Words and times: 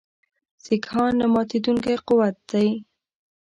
سیکهان 0.63 1.11
نه 1.19 1.25
ماتېدونکی 1.33 1.95
قوت 2.07 2.35
دی. 2.51 2.67